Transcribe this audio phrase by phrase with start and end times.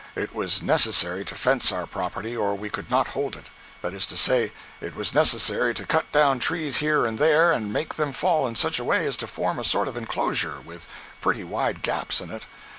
[0.15, 3.45] It was necessary to fence our property or we could not hold it.
[3.83, 7.71] That is to say, it was necessary to cut down trees here and there and
[7.71, 10.87] make them fall in such a way as to form a sort of enclosure (with
[11.21, 12.47] pretty wide gaps in it).